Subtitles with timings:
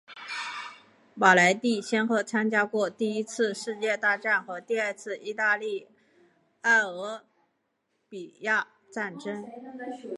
[1.13, 5.87] 马莱蒂先后参加过第一次世界大战和第二次意大利
[6.61, 7.23] 埃塞俄
[8.09, 9.45] 比亚战争。